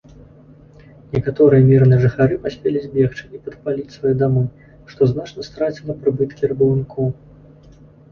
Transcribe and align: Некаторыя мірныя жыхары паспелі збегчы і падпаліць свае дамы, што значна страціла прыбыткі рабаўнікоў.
Некаторыя 1.15 1.65
мірныя 1.71 1.99
жыхары 2.05 2.37
паспелі 2.45 2.81
збегчы 2.85 3.25
і 3.39 3.41
падпаліць 3.49 3.93
свае 3.97 4.13
дамы, 4.23 4.43
што 4.95 5.01
значна 5.13 5.45
страціла 5.49 5.97
прыбыткі 6.01 6.51
рабаўнікоў. 6.55 7.07